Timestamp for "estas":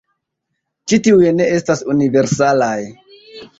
1.59-1.85